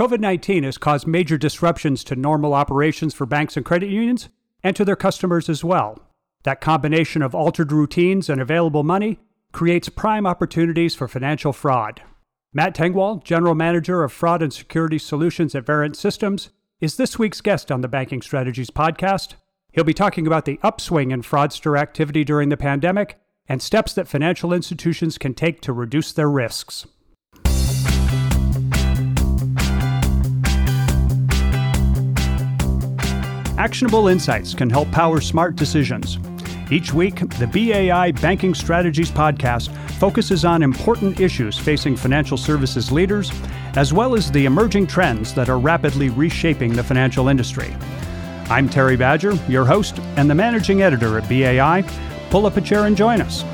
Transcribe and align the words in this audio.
COVID 0.00 0.20
19 0.20 0.62
has 0.62 0.78
caused 0.78 1.06
major 1.06 1.36
disruptions 1.36 2.02
to 2.04 2.16
normal 2.16 2.54
operations 2.54 3.12
for 3.12 3.26
banks 3.26 3.54
and 3.54 3.66
credit 3.66 3.90
unions 3.90 4.30
and 4.62 4.74
to 4.74 4.82
their 4.82 4.96
customers 4.96 5.50
as 5.50 5.62
well. 5.62 5.98
That 6.44 6.62
combination 6.62 7.20
of 7.20 7.34
altered 7.34 7.70
routines 7.70 8.30
and 8.30 8.40
available 8.40 8.82
money 8.82 9.18
creates 9.52 9.90
prime 9.90 10.26
opportunities 10.26 10.94
for 10.94 11.06
financial 11.06 11.52
fraud. 11.52 12.00
Matt 12.54 12.74
Tengwall, 12.74 13.22
General 13.22 13.54
Manager 13.54 14.02
of 14.02 14.10
Fraud 14.10 14.40
and 14.40 14.54
Security 14.54 14.96
Solutions 14.96 15.54
at 15.54 15.66
Verint 15.66 15.96
Systems, 15.96 16.48
is 16.80 16.96
this 16.96 17.18
week's 17.18 17.42
guest 17.42 17.70
on 17.70 17.82
the 17.82 17.86
Banking 17.86 18.22
Strategies 18.22 18.70
podcast. 18.70 19.34
He'll 19.70 19.84
be 19.84 19.92
talking 19.92 20.26
about 20.26 20.46
the 20.46 20.58
upswing 20.62 21.10
in 21.10 21.20
fraudster 21.20 21.78
activity 21.78 22.24
during 22.24 22.48
the 22.48 22.56
pandemic 22.56 23.20
and 23.46 23.60
steps 23.60 23.92
that 23.92 24.08
financial 24.08 24.54
institutions 24.54 25.18
can 25.18 25.34
take 25.34 25.60
to 25.60 25.74
reduce 25.74 26.14
their 26.14 26.30
risks. 26.30 26.86
Actionable 33.60 34.08
insights 34.08 34.54
can 34.54 34.70
help 34.70 34.90
power 34.90 35.20
smart 35.20 35.54
decisions. 35.54 36.18
Each 36.70 36.94
week, 36.94 37.16
the 37.38 37.46
BAI 37.46 38.10
Banking 38.12 38.54
Strategies 38.54 39.10
podcast 39.10 39.70
focuses 39.98 40.46
on 40.46 40.62
important 40.62 41.20
issues 41.20 41.58
facing 41.58 41.94
financial 41.94 42.38
services 42.38 42.90
leaders, 42.90 43.30
as 43.76 43.92
well 43.92 44.16
as 44.16 44.32
the 44.32 44.46
emerging 44.46 44.86
trends 44.86 45.34
that 45.34 45.50
are 45.50 45.58
rapidly 45.58 46.08
reshaping 46.08 46.72
the 46.72 46.82
financial 46.82 47.28
industry. 47.28 47.76
I'm 48.48 48.66
Terry 48.66 48.96
Badger, 48.96 49.34
your 49.46 49.66
host 49.66 49.98
and 50.16 50.30
the 50.30 50.34
managing 50.34 50.80
editor 50.80 51.18
at 51.18 51.28
BAI. 51.28 51.84
Pull 52.30 52.46
up 52.46 52.56
a 52.56 52.62
chair 52.62 52.86
and 52.86 52.96
join 52.96 53.20
us. 53.20 53.44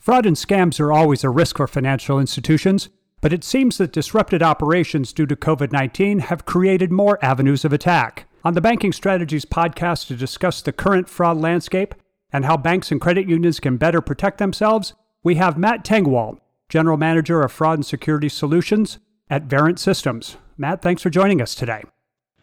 Fraud 0.00 0.26
and 0.26 0.36
scams 0.36 0.78
are 0.80 0.92
always 0.92 1.24
a 1.24 1.30
risk 1.30 1.56
for 1.56 1.66
financial 1.66 2.20
institutions, 2.20 2.90
but 3.20 3.32
it 3.32 3.44
seems 3.44 3.78
that 3.78 3.92
disrupted 3.92 4.42
operations 4.42 5.12
due 5.12 5.26
to 5.26 5.36
COVID 5.36 5.72
19 5.72 6.20
have 6.20 6.44
created 6.44 6.92
more 6.92 7.18
avenues 7.24 7.64
of 7.64 7.72
attack. 7.72 8.28
On 8.44 8.54
the 8.54 8.60
Banking 8.60 8.92
Strategies 8.92 9.44
podcast 9.44 10.06
to 10.06 10.14
discuss 10.14 10.62
the 10.62 10.72
current 10.72 11.08
fraud 11.08 11.36
landscape 11.36 11.94
and 12.32 12.44
how 12.44 12.56
banks 12.56 12.92
and 12.92 13.00
credit 13.00 13.28
unions 13.28 13.58
can 13.58 13.76
better 13.76 14.00
protect 14.00 14.38
themselves, 14.38 14.94
we 15.24 15.34
have 15.34 15.58
Matt 15.58 15.84
Tengwall, 15.84 16.38
General 16.68 16.96
Manager 16.96 17.42
of 17.42 17.50
Fraud 17.50 17.78
and 17.78 17.86
Security 17.86 18.28
Solutions 18.28 18.98
at 19.28 19.48
Verint 19.48 19.78
Systems. 19.78 20.36
Matt, 20.56 20.82
thanks 20.82 21.02
for 21.02 21.10
joining 21.10 21.40
us 21.40 21.54
today. 21.54 21.82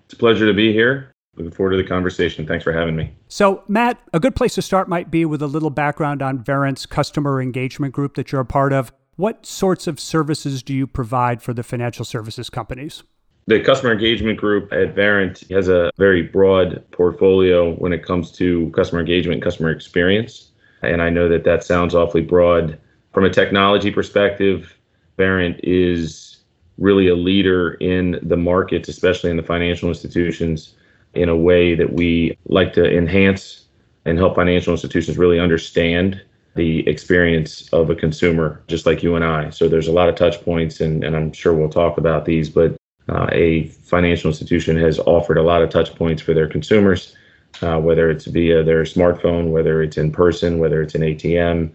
It's 0.05 0.13
a 0.13 0.17
pleasure 0.17 0.45
to 0.45 0.53
be 0.53 0.73
here. 0.73 1.13
Looking 1.35 1.51
forward 1.51 1.71
to 1.71 1.77
the 1.77 1.87
conversation. 1.87 2.45
Thanks 2.45 2.63
for 2.63 2.73
having 2.73 2.95
me. 2.95 3.15
So, 3.27 3.63
Matt, 3.67 3.99
a 4.13 4.19
good 4.19 4.35
place 4.35 4.53
to 4.55 4.61
start 4.61 4.87
might 4.87 5.09
be 5.09 5.25
with 5.25 5.41
a 5.41 5.47
little 5.47 5.71
background 5.71 6.21
on 6.21 6.43
Verint's 6.43 6.85
customer 6.85 7.41
engagement 7.41 7.93
group 7.93 8.15
that 8.15 8.31
you're 8.31 8.41
a 8.41 8.45
part 8.45 8.71
of. 8.71 8.91
What 9.15 9.45
sorts 9.45 9.85
of 9.85 9.99
services 9.99 10.63
do 10.63 10.73
you 10.73 10.87
provide 10.87 11.43
for 11.43 11.53
the 11.53 11.61
financial 11.61 12.03
services 12.03 12.49
companies? 12.49 13.03
The 13.45 13.59
customer 13.59 13.91
engagement 13.91 14.39
group 14.39 14.73
at 14.73 14.95
Verint 14.95 15.47
has 15.51 15.67
a 15.67 15.91
very 15.97 16.23
broad 16.23 16.83
portfolio 16.91 17.75
when 17.75 17.93
it 17.93 18.03
comes 18.03 18.31
to 18.33 18.71
customer 18.71 19.01
engagement 19.01 19.43
customer 19.43 19.69
experience. 19.69 20.49
And 20.81 21.01
I 21.01 21.11
know 21.11 21.29
that 21.29 21.43
that 21.43 21.63
sounds 21.63 21.93
awfully 21.93 22.23
broad. 22.23 22.79
From 23.13 23.25
a 23.25 23.29
technology 23.29 23.91
perspective, 23.91 24.75
Verint 25.19 25.59
is 25.61 26.37
really 26.79 27.07
a 27.07 27.15
leader 27.15 27.73
in 27.75 28.19
the 28.23 28.37
markets, 28.37 28.89
especially 28.89 29.29
in 29.29 29.37
the 29.37 29.43
financial 29.43 29.89
institutions, 29.89 30.73
in 31.13 31.29
a 31.29 31.35
way 31.35 31.75
that 31.75 31.93
we 31.93 32.35
like 32.45 32.73
to 32.73 32.97
enhance 32.97 33.65
and 34.05 34.17
help 34.17 34.33
financial 34.35 34.73
institutions 34.73 35.19
really 35.19 35.39
understand 35.39 36.19
the 36.55 36.87
experience 36.87 37.67
of 37.73 37.89
a 37.89 37.95
consumer, 37.95 38.61
just 38.67 38.85
like 38.85 39.01
you 39.01 39.15
and 39.15 39.25
I. 39.25 39.49
So 39.49 39.67
there's 39.67 39.87
a 39.87 39.91
lot 39.91 40.09
of 40.09 40.15
touch 40.15 40.43
points, 40.43 40.81
and, 40.81 41.03
and 41.03 41.15
I'm 41.15 41.33
sure 41.33 41.53
we'll 41.53 41.69
talk 41.69 41.97
about 41.97 42.25
these, 42.25 42.49
but 42.49 42.75
uh, 43.09 43.27
a 43.31 43.67
financial 43.67 44.29
institution 44.29 44.77
has 44.77 44.99
offered 44.99 45.37
a 45.37 45.43
lot 45.43 45.61
of 45.61 45.69
touch 45.69 45.95
points 45.95 46.21
for 46.21 46.33
their 46.33 46.47
consumers, 46.47 47.15
uh, 47.61 47.79
whether 47.79 48.09
it's 48.09 48.25
via 48.25 48.63
their 48.63 48.83
smartphone, 48.83 49.51
whether 49.51 49.81
it's 49.81 49.97
in 49.97 50.11
person, 50.11 50.59
whether 50.59 50.81
it's 50.81 50.95
an 50.95 51.01
ATM, 51.01 51.71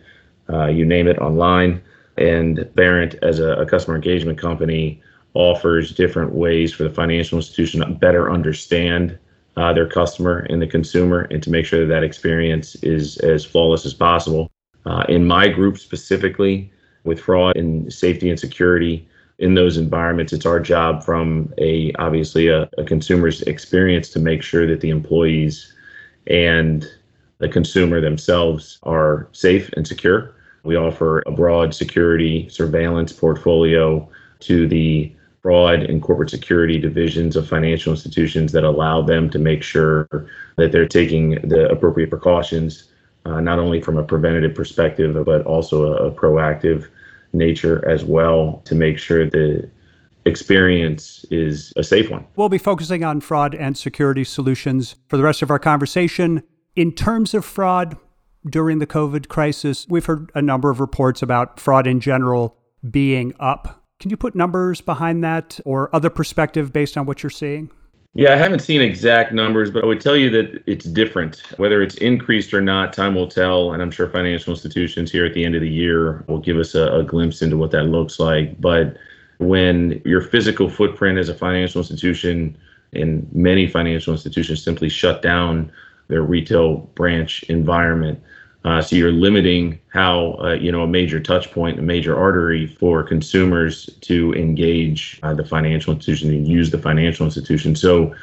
uh, 0.51 0.67
you 0.67 0.85
name 0.85 1.09
it, 1.09 1.19
online. 1.19 1.83
And 2.17 2.59
Verint, 2.75 3.17
as 3.23 3.39
a, 3.39 3.53
a, 3.59 3.67
customer 3.67 3.95
engagement 3.97 4.39
company, 4.39 5.01
offers 5.35 5.95
different 5.95 6.33
ways 6.33 6.73
for 6.73 6.83
the 6.83 6.91
financial 6.91 7.39
institution 7.39 7.81
to 7.81 7.87
better 7.87 8.31
understand 8.31 9.19
uh, 9.57 9.73
their 9.73 9.87
customer 9.87 10.47
and 10.51 10.63
the 10.63 10.67
consumer 10.67 11.23
and 11.31 11.43
to 11.43 11.51
make 11.51 11.67
sure 11.67 11.81
that 11.81 11.93
that 11.93 12.03
experience 12.03 12.75
is 12.77 13.19
as 13.19 13.45
flawless 13.45 13.85
as 13.85 13.95
possible. 13.95 14.51
Uh, 14.89 15.05
in 15.09 15.27
my 15.27 15.49
group 15.49 15.79
specifically, 15.79 16.73
with 17.05 17.21
fraud 17.21 17.55
and 17.57 17.93
safety 17.93 18.31
and 18.31 18.41
security, 18.41 19.07
in 19.39 19.55
those 19.55 19.77
environments, 19.77 20.33
it's 20.33 20.47
our 20.47 20.59
job 20.59 21.05
from 21.05 21.53
a 21.59 21.93
obviously 21.99 22.49
a, 22.49 22.69
a 22.79 22.85
consumer's 22.85 23.43
experience 23.43 24.09
to 24.09 24.19
make 24.19 24.43
sure 24.43 24.67
that 24.67 24.81
the 24.81 24.89
employees 24.89 25.75
and 26.27 26.87
the 27.37 27.49
consumer 27.51 28.01
themselves 28.01 28.79
are 28.83 29.29
safe 29.33 29.71
and 29.75 29.87
secure. 29.87 30.35
We 30.65 30.77
offer 30.77 31.23
a 31.27 31.33
broad 31.33 31.75
security 31.75 32.49
surveillance 32.49 33.13
portfolio 33.13 34.09
to 34.41 34.67
the 34.67 35.15
fraud 35.43 35.83
and 35.83 36.03
corporate 36.03 36.31
security 36.31 36.79
divisions 36.79 37.37
of 37.37 37.47
financial 37.47 37.93
institutions 37.93 38.53
that 38.53 38.65
allow 38.65 39.03
them 39.03 39.29
to 39.31 39.39
make 39.39 39.63
sure 39.63 40.09
that 40.57 40.73
they're 40.73 40.89
taking 40.89 41.47
the 41.47 41.69
appropriate 41.71 42.11
precautions, 42.11 42.89
uh, 43.29 43.41
not 43.41 43.59
only 43.59 43.81
from 43.81 43.99
a 43.99 44.03
preventative 44.03 44.55
perspective, 44.55 45.17
but 45.25 45.45
also 45.45 45.93
a, 45.93 46.09
a 46.09 46.11
proactive 46.11 46.89
nature 47.33 47.87
as 47.89 48.05
well 48.05 48.63
to 48.65 48.75
make 48.75 48.99
sure 48.99 49.29
the 49.29 49.69
experience 50.25 51.25
is 51.31 51.73
a 51.77 51.83
safe 51.83 52.11
one. 52.11 52.27
We'll 52.37 52.49
be 52.49 52.59
focusing 52.59 53.05
on 53.05 53.21
fraud 53.21 53.55
and 53.55 53.77
security 53.77 54.25
solutions 54.25 54.97
for 55.09 55.17
the 55.17 55.23
rest 55.23 55.43
of 55.43 55.51
our 55.51 55.59
conversation. 55.59 56.43
In 56.77 56.93
terms 56.93 57.35
of 57.35 57.45
fraud 57.45 57.97
during 58.49 58.79
the 58.79 58.87
COVID 58.87 59.29
crisis, 59.29 59.87
we've 59.89 60.07
heard 60.07 60.31
a 60.35 60.43
number 60.43 60.71
of 60.71 60.81
reports 60.81 61.23
about 61.23 61.59
fraud 61.59 61.87
in 61.87 62.01
general 62.01 62.57
being 62.89 63.35
up. 63.41 63.85
Can 64.01 64.11
you 64.11 64.17
put 64.17 64.35
numbers 64.35 64.81
behind 64.81 65.25
that 65.25 65.59
or 65.65 65.95
other 65.95 66.11
perspective 66.11 66.73
based 66.73 66.97
on 66.97 67.05
what 67.05 67.23
you're 67.23 67.31
seeing? 67.31 67.71
Yeah, 68.15 68.33
I 68.33 68.37
haven't 68.37 68.61
seen 68.61 68.81
exact 68.83 69.33
numbers, 69.33 69.71
but 69.71 69.85
I 69.85 69.87
would 69.87 70.01
tell 70.01 70.17
you 70.17 70.29
that 70.31 70.63
it's 70.67 70.87
different. 70.87 71.43
Whether 71.59 71.83
it's 71.83 71.95
increased 71.97 72.53
or 72.53 72.61
not, 72.61 72.93
time 72.93 73.15
will 73.15 73.29
tell. 73.29 73.73
And 73.73 73.83
I'm 73.83 73.91
sure 73.93 74.09
financial 74.09 74.53
institutions 74.53 75.13
here 75.13 75.25
at 75.25 75.35
the 75.35 75.45
end 75.45 75.55
of 75.55 75.61
the 75.61 75.69
year 75.69 76.25
will 76.27 76.41
give 76.41 76.59
us 76.59 76.75
a, 76.75 76.93
a 76.95 77.05
glimpse 77.05 77.43
into 77.43 77.57
what 77.57 77.71
that 77.73 77.85
looks 77.85 78.19
like. 78.19 78.61
But 78.61 78.97
when 79.39 80.03
your 80.05 80.21
physical 80.21 80.69
footprint 80.69 81.19
as 81.19 81.29
a 81.29 81.35
financial 81.35 81.81
institution 81.81 82.59
and 82.93 83.29
many 83.33 83.69
financial 83.69 84.13
institutions 84.13 84.65
simply 84.65 84.89
shut 84.89 85.23
down 85.23 85.71
their 86.09 86.23
retail 86.23 86.79
branch 86.97 87.45
environment, 87.45 88.21
uh, 88.69 88.83
so 88.83 88.95
you're 88.95 89.11
limiting 89.11 89.79
how 89.95 90.37
uh, 90.43 90.53
you 90.53 90.71
know 90.71 90.83
a 90.83 90.87
major 90.87 91.19
touch 91.19 91.51
point, 91.53 91.79
a 91.79 91.83
major 91.83 92.15
artery 92.15 92.67
for 92.67 93.03
consumers 93.03 93.87
to 94.03 94.35
engage 94.35 95.19
uh, 95.23 95.33
the 95.33 95.43
financial 95.43 95.95
institution 95.95 96.29
and 96.29 96.47
use 96.47 96.71
the 96.71 96.77
financial 96.77 97.25
institution. 97.25 97.75
So 97.75 98.15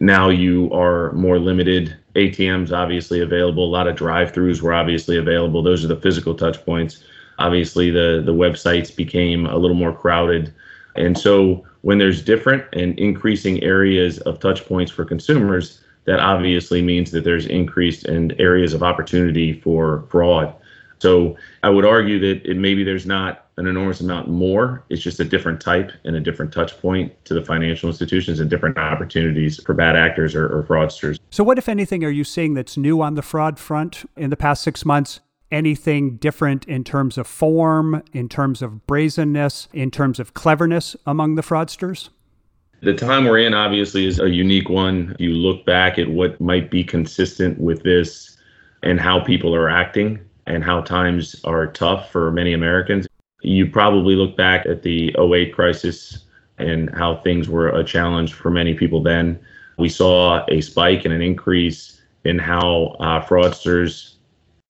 now 0.00 0.28
you 0.28 0.72
are 0.72 1.12
more 1.12 1.38
limited. 1.38 1.96
ATMs 2.16 2.76
obviously 2.76 3.20
available. 3.20 3.64
A 3.64 3.70
lot 3.70 3.86
of 3.86 3.94
drive-throughs 3.94 4.60
were 4.60 4.74
obviously 4.74 5.16
available. 5.18 5.62
Those 5.62 5.84
are 5.84 5.88
the 5.88 6.00
physical 6.00 6.34
touch 6.34 6.64
points. 6.64 7.04
Obviously, 7.38 7.92
the 7.92 8.22
the 8.26 8.34
websites 8.34 8.94
became 8.94 9.46
a 9.46 9.56
little 9.56 9.76
more 9.76 9.92
crowded, 9.92 10.52
and 10.96 11.16
so 11.16 11.64
when 11.82 11.98
there's 11.98 12.22
different 12.22 12.64
and 12.72 12.98
increasing 12.98 13.62
areas 13.62 14.18
of 14.20 14.40
touch 14.40 14.66
points 14.66 14.90
for 14.90 15.04
consumers 15.04 15.80
that 16.10 16.18
obviously 16.18 16.82
means 16.82 17.12
that 17.12 17.22
there's 17.22 17.46
increased 17.46 18.04
in 18.04 18.32
areas 18.40 18.74
of 18.74 18.82
opportunity 18.82 19.52
for 19.60 20.04
fraud. 20.10 20.52
So 20.98 21.36
I 21.62 21.70
would 21.70 21.84
argue 21.84 22.18
that 22.18 22.50
it, 22.50 22.56
maybe 22.56 22.82
there's 22.82 23.06
not 23.06 23.46
an 23.58 23.68
enormous 23.68 24.00
amount 24.00 24.28
more. 24.28 24.82
It's 24.88 25.02
just 25.02 25.20
a 25.20 25.24
different 25.24 25.60
type 25.60 25.92
and 26.04 26.16
a 26.16 26.20
different 26.20 26.52
touch 26.52 26.76
point 26.80 27.12
to 27.26 27.34
the 27.34 27.44
financial 27.44 27.88
institutions 27.88 28.40
and 28.40 28.50
different 28.50 28.76
opportunities 28.76 29.62
for 29.62 29.72
bad 29.72 29.94
actors 29.94 30.34
or, 30.34 30.46
or 30.46 30.64
fraudsters. 30.64 31.20
So, 31.30 31.44
what, 31.44 31.58
if 31.58 31.68
anything, 31.68 32.02
are 32.02 32.10
you 32.10 32.24
seeing 32.24 32.54
that's 32.54 32.76
new 32.76 33.00
on 33.00 33.14
the 33.14 33.22
fraud 33.22 33.60
front 33.60 34.04
in 34.16 34.30
the 34.30 34.36
past 34.36 34.64
six 34.64 34.84
months? 34.84 35.20
Anything 35.52 36.16
different 36.16 36.64
in 36.66 36.82
terms 36.82 37.18
of 37.18 37.28
form, 37.28 38.02
in 38.12 38.28
terms 38.28 38.62
of 38.62 38.84
brazenness, 38.88 39.68
in 39.72 39.92
terms 39.92 40.18
of 40.18 40.34
cleverness 40.34 40.96
among 41.06 41.36
the 41.36 41.42
fraudsters? 41.42 42.08
The 42.82 42.94
time 42.94 43.26
we're 43.26 43.40
in 43.40 43.52
obviously 43.52 44.06
is 44.06 44.20
a 44.20 44.30
unique 44.30 44.70
one. 44.70 45.14
You 45.18 45.34
look 45.34 45.66
back 45.66 45.98
at 45.98 46.08
what 46.08 46.40
might 46.40 46.70
be 46.70 46.82
consistent 46.82 47.60
with 47.60 47.82
this 47.82 48.38
and 48.82 48.98
how 48.98 49.20
people 49.20 49.54
are 49.54 49.68
acting 49.68 50.18
and 50.46 50.64
how 50.64 50.80
times 50.80 51.36
are 51.44 51.66
tough 51.66 52.10
for 52.10 52.30
many 52.30 52.54
Americans. 52.54 53.06
You 53.42 53.70
probably 53.70 54.16
look 54.16 54.34
back 54.34 54.64
at 54.64 54.82
the 54.82 55.14
08 55.18 55.54
crisis 55.54 56.24
and 56.56 56.88
how 56.94 57.16
things 57.16 57.50
were 57.50 57.68
a 57.68 57.84
challenge 57.84 58.32
for 58.32 58.50
many 58.50 58.72
people 58.72 59.02
then. 59.02 59.38
We 59.76 59.90
saw 59.90 60.46
a 60.48 60.62
spike 60.62 61.04
and 61.04 61.12
an 61.12 61.20
increase 61.20 62.00
in 62.24 62.38
how 62.38 62.96
uh, 63.00 63.22
fraudsters, 63.26 64.14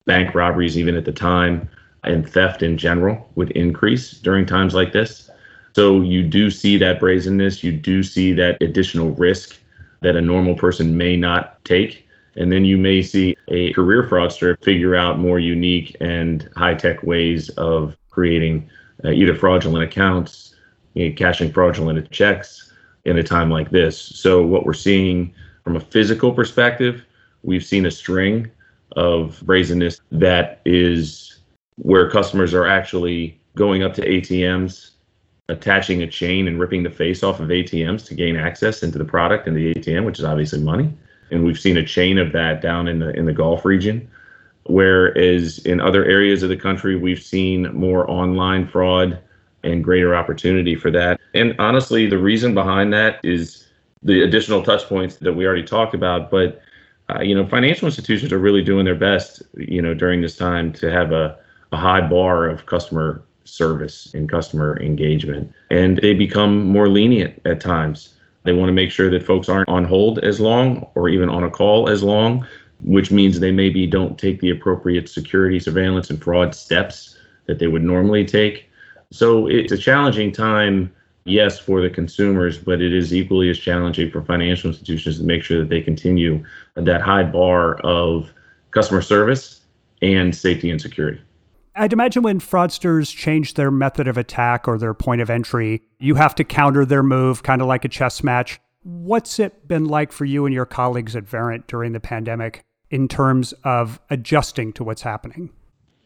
bank 0.05 0.35
robberies, 0.35 0.77
even 0.77 0.95
at 0.97 1.05
the 1.05 1.13
time, 1.13 1.69
and 2.03 2.29
theft 2.29 2.61
in 2.61 2.77
general 2.77 3.29
would 3.35 3.51
increase 3.51 4.11
during 4.11 4.45
times 4.45 4.73
like 4.73 4.91
this. 4.91 5.30
So 5.73 6.01
you 6.01 6.23
do 6.23 6.49
see 6.49 6.77
that 6.77 6.99
brazenness, 6.99 7.63
you 7.63 7.71
do 7.71 8.03
see 8.03 8.33
that 8.33 8.61
additional 8.61 9.11
risk 9.11 9.57
that 10.01 10.15
a 10.15 10.21
normal 10.21 10.55
person 10.55 10.97
may 10.97 11.15
not 11.15 11.63
take. 11.63 12.07
And 12.35 12.51
then 12.51 12.65
you 12.65 12.77
may 12.77 13.01
see 13.01 13.35
a 13.49 13.73
career 13.73 14.03
fraudster 14.03 14.61
figure 14.63 14.95
out 14.95 15.19
more 15.19 15.39
unique 15.39 15.95
and 15.99 16.49
high 16.55 16.75
tech 16.75 17.03
ways 17.03 17.49
of 17.49 17.95
creating 18.09 18.69
uh, 19.03 19.09
either 19.09 19.35
fraudulent 19.35 19.83
accounts, 19.83 20.55
you 20.93 21.09
know, 21.09 21.15
cashing 21.15 21.51
fraudulent 21.51 22.09
checks 22.11 22.71
in 23.05 23.17
a 23.17 23.23
time 23.23 23.49
like 23.49 23.69
this. 23.69 23.99
So, 23.99 24.45
what 24.45 24.65
we're 24.65 24.73
seeing 24.73 25.33
from 25.63 25.75
a 25.75 25.79
physical 25.79 26.33
perspective, 26.33 27.03
we've 27.43 27.65
seen 27.65 27.85
a 27.85 27.91
string 27.91 28.49
of 28.95 29.41
brazenness 29.45 30.01
that 30.11 30.61
is 30.65 31.39
where 31.75 32.09
customers 32.09 32.53
are 32.53 32.67
actually 32.67 33.39
going 33.55 33.83
up 33.83 33.93
to 33.95 34.07
ATMs, 34.07 34.90
attaching 35.51 36.01
a 36.01 36.07
chain 36.07 36.47
and 36.47 36.59
ripping 36.59 36.83
the 36.83 36.89
face 36.89 37.23
off 37.23 37.39
of 37.39 37.49
ATMs 37.49 38.05
to 38.07 38.15
gain 38.15 38.35
access 38.37 38.83
into 38.83 38.97
the 38.97 39.05
product 39.05 39.47
and 39.47 39.55
the 39.55 39.73
ATM, 39.73 40.05
which 40.05 40.17
is 40.17 40.25
obviously 40.25 40.59
money. 40.59 40.91
And 41.29 41.45
we've 41.45 41.59
seen 41.59 41.77
a 41.77 41.85
chain 41.85 42.17
of 42.17 42.31
that 42.31 42.61
down 42.61 42.87
in 42.87 42.99
the 42.99 43.09
in 43.11 43.25
the 43.25 43.33
Gulf 43.33 43.65
region. 43.65 44.09
Whereas 44.63 45.59
in 45.59 45.81
other 45.81 46.05
areas 46.05 46.43
of 46.43 46.49
the 46.49 46.55
country, 46.57 46.95
we've 46.95 47.21
seen 47.21 47.73
more 47.73 48.09
online 48.09 48.67
fraud 48.67 49.19
and 49.63 49.83
greater 49.83 50.15
opportunity 50.15 50.75
for 50.75 50.91
that. 50.91 51.19
And 51.33 51.55
honestly, 51.59 52.07
the 52.07 52.17
reason 52.17 52.53
behind 52.53 52.93
that 52.93 53.19
is 53.23 53.67
the 54.03 54.21
additional 54.21 54.63
touch 54.63 54.83
points 54.83 55.17
that 55.17 55.33
we 55.33 55.45
already 55.45 55.63
talked 55.63 55.93
about. 55.93 56.31
But 56.31 56.61
uh, 57.09 57.21
you 57.21 57.35
know, 57.35 57.45
financial 57.45 57.87
institutions 57.87 58.31
are 58.31 58.39
really 58.39 58.63
doing 58.63 58.85
their 58.85 58.95
best, 58.95 59.41
you 59.57 59.81
know, 59.81 59.93
during 59.93 60.21
this 60.21 60.37
time 60.37 60.71
to 60.73 60.91
have 60.91 61.11
a, 61.11 61.37
a 61.71 61.77
high 61.77 62.01
bar 62.01 62.47
of 62.47 62.65
customer 62.65 63.23
service 63.51 64.13
and 64.13 64.29
customer 64.29 64.79
engagement. 64.81 65.53
And 65.69 65.97
they 65.97 66.13
become 66.13 66.65
more 66.65 66.87
lenient 66.87 67.41
at 67.45 67.59
times. 67.59 68.15
They 68.43 68.53
want 68.53 68.69
to 68.69 68.73
make 68.73 68.91
sure 68.91 69.09
that 69.11 69.25
folks 69.25 69.49
aren't 69.49 69.69
on 69.69 69.83
hold 69.83 70.19
as 70.19 70.39
long 70.39 70.87
or 70.95 71.09
even 71.09 71.29
on 71.29 71.43
a 71.43 71.49
call 71.49 71.89
as 71.89 72.01
long, 72.01 72.47
which 72.83 73.11
means 73.11 73.39
they 73.39 73.51
maybe 73.51 73.85
don't 73.85 74.17
take 74.17 74.39
the 74.39 74.49
appropriate 74.49 75.09
security, 75.09 75.59
surveillance, 75.59 76.09
and 76.09 76.21
fraud 76.21 76.55
steps 76.55 77.17
that 77.45 77.59
they 77.59 77.67
would 77.67 77.83
normally 77.83 78.25
take. 78.25 78.69
So 79.11 79.47
it's 79.47 79.71
a 79.71 79.77
challenging 79.77 80.31
time, 80.31 80.91
yes, 81.25 81.59
for 81.59 81.81
the 81.81 81.89
consumers, 81.89 82.57
but 82.57 82.81
it 82.81 82.93
is 82.93 83.13
equally 83.13 83.49
as 83.49 83.59
challenging 83.59 84.09
for 84.09 84.23
financial 84.23 84.69
institutions 84.69 85.19
to 85.19 85.23
make 85.23 85.43
sure 85.43 85.59
that 85.59 85.69
they 85.69 85.81
continue 85.81 86.43
that 86.75 87.01
high 87.01 87.23
bar 87.23 87.75
of 87.81 88.31
customer 88.71 89.01
service 89.01 89.61
and 90.01 90.33
safety 90.33 90.71
and 90.71 90.81
security. 90.81 91.21
I'd 91.75 91.93
imagine 91.93 92.23
when 92.23 92.39
fraudsters 92.39 93.15
change 93.15 93.53
their 93.53 93.71
method 93.71 94.07
of 94.07 94.17
attack 94.17 94.67
or 94.67 94.77
their 94.77 94.93
point 94.93 95.21
of 95.21 95.29
entry, 95.29 95.81
you 95.99 96.15
have 96.15 96.35
to 96.35 96.43
counter 96.43 96.85
their 96.85 97.03
move, 97.03 97.43
kind 97.43 97.61
of 97.61 97.67
like 97.67 97.85
a 97.85 97.89
chess 97.89 98.23
match. 98.23 98.59
What's 98.83 99.39
it 99.39 99.67
been 99.67 99.85
like 99.85 100.11
for 100.11 100.25
you 100.25 100.45
and 100.45 100.53
your 100.53 100.65
colleagues 100.65 101.15
at 101.15 101.25
Verint 101.25 101.67
during 101.67 101.93
the 101.93 101.99
pandemic 101.99 102.63
in 102.89 103.07
terms 103.07 103.53
of 103.63 104.01
adjusting 104.09 104.73
to 104.73 104.83
what's 104.83 105.01
happening? 105.01 105.49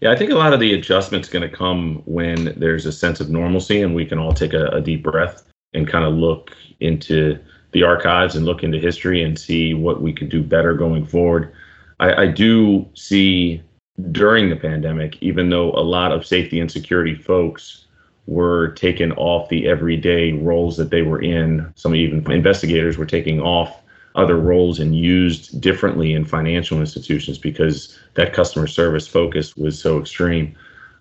Yeah, 0.02 0.12
I 0.12 0.16
think 0.16 0.30
a 0.30 0.36
lot 0.36 0.54
of 0.54 0.60
the 0.60 0.74
adjustment's 0.74 1.30
going 1.30 1.50
to 1.50 1.56
come 1.56 2.04
when 2.06 2.54
there's 2.58 2.86
a 2.86 2.92
sense 2.92 3.20
of 3.20 3.30
normalcy 3.30 3.82
and 3.82 3.96
we 3.96 4.06
can 4.06 4.20
all 4.20 4.34
take 4.34 4.54
a, 4.54 4.68
a 4.68 4.82
deep 4.82 5.04
breath 5.04 5.44
and 5.74 5.88
kind 5.88 6.06
of 6.06 6.14
look 6.14 6.56
into 6.80 7.40
the 7.72 7.82
archives 7.82 8.36
and 8.36 8.46
look 8.46 8.62
into 8.62 8.78
history 8.78 9.24
and 9.24 9.40
see 9.40 9.74
what 9.74 10.02
we 10.02 10.14
could 10.14 10.30
do 10.30 10.44
better 10.44 10.74
going 10.74 11.06
forward. 11.06 11.52
I, 12.00 12.24
I 12.24 12.28
do 12.28 12.88
see 12.94 13.64
during 14.12 14.50
the 14.50 14.56
pandemic, 14.56 15.18
even 15.22 15.50
though 15.50 15.72
a 15.72 15.82
lot 15.82 16.12
of 16.12 16.26
safety 16.26 16.60
and 16.60 16.70
security 16.70 17.16
folks 17.16 17.86
were 18.28 18.70
taken 18.70 19.12
off 19.14 19.50
the 19.50 19.68
everyday 19.68 20.34
roles 20.34 20.78
that 20.78 20.90
they 20.90 21.02
were 21.02 21.22
in. 21.22 21.72
Some 21.76 21.96
even 21.96 22.30
investigators 22.32 22.98
were 22.98 23.06
taking 23.06 23.40
off 23.40 23.82
other 24.16 24.38
roles 24.38 24.80
and 24.80 24.96
used 24.96 25.62
differently 25.62 26.14
in 26.14 26.26
financial 26.26 26.80
institutions 26.80 27.38
because 27.38 27.98
that 28.16 28.34
customer 28.34 28.68
service 28.68 29.08
focus 29.08 29.56
was 29.56 29.80
so 29.80 30.00
extreme. 30.00 30.56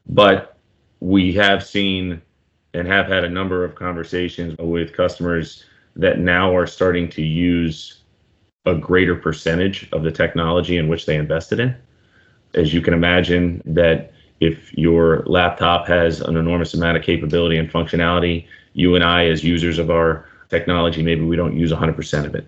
But 0.06 0.56
we 1.00 1.32
have 1.34 1.64
seen 1.64 2.20
and 2.74 2.86
have 2.88 3.06
had 3.06 3.24
a 3.24 3.30
number 3.30 3.64
of 3.64 3.74
conversations 3.74 4.56
with 4.58 4.92
customers 4.92 5.64
that 5.96 6.18
now 6.18 6.54
are 6.54 6.66
starting 6.66 7.08
to 7.08 7.22
use 7.22 8.00
a 8.66 8.74
greater 8.74 9.14
percentage 9.14 9.88
of 9.92 10.02
the 10.02 10.10
technology 10.10 10.76
in 10.76 10.88
which 10.88 11.06
they 11.06 11.16
invested 11.16 11.60
in 11.60 11.76
as 12.54 12.72
you 12.72 12.80
can 12.80 12.94
imagine, 12.94 13.62
that 13.64 14.12
if 14.40 14.72
your 14.76 15.22
laptop 15.26 15.86
has 15.86 16.20
an 16.20 16.36
enormous 16.36 16.74
amount 16.74 16.96
of 16.96 17.02
capability 17.02 17.56
and 17.56 17.70
functionality, 17.70 18.46
you 18.74 18.94
and 18.94 19.04
I, 19.04 19.26
as 19.26 19.44
users 19.44 19.78
of 19.78 19.90
our 19.90 20.26
technology, 20.50 21.02
maybe 21.02 21.22
we 21.22 21.36
don't 21.36 21.56
use 21.56 21.72
100% 21.72 22.24
of 22.24 22.34
it. 22.34 22.46